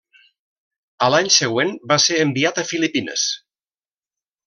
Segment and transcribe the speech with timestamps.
[1.07, 3.31] A l'any següent va ser enviat a Filipines.